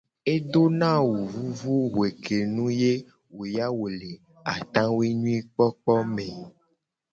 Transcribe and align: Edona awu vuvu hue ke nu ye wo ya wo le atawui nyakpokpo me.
Edona 0.33 0.87
awu 0.99 1.15
vuvu 1.33 1.73
hue 1.93 2.09
ke 2.23 2.37
nu 2.55 2.65
ye 2.81 2.93
wo 3.35 3.43
ya 3.55 3.67
wo 3.77 3.85
le 3.99 4.11
atawui 4.53 5.07
nyakpokpo 5.23 5.93
me. 6.13 6.25